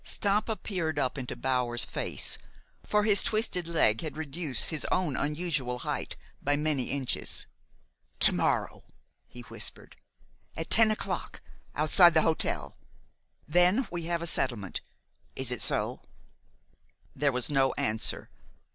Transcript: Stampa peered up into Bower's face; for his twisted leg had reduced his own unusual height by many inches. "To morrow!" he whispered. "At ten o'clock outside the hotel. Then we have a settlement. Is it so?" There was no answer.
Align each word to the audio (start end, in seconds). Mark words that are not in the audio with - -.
Stampa 0.03 0.55
peered 0.55 0.97
up 0.97 1.15
into 1.15 1.35
Bower's 1.35 1.85
face; 1.85 2.39
for 2.83 3.03
his 3.03 3.21
twisted 3.21 3.67
leg 3.67 4.01
had 4.01 4.17
reduced 4.17 4.71
his 4.71 4.83
own 4.91 5.15
unusual 5.15 5.77
height 5.77 6.15
by 6.41 6.55
many 6.55 6.85
inches. 6.85 7.45
"To 8.21 8.31
morrow!" 8.31 8.83
he 9.27 9.41
whispered. 9.41 9.95
"At 10.57 10.71
ten 10.71 10.89
o'clock 10.89 11.39
outside 11.75 12.15
the 12.15 12.23
hotel. 12.23 12.75
Then 13.47 13.87
we 13.91 14.05
have 14.05 14.23
a 14.23 14.25
settlement. 14.25 14.81
Is 15.35 15.51
it 15.51 15.61
so?" 15.61 16.01
There 17.15 17.31
was 17.31 17.51
no 17.51 17.71
answer. 17.73 18.31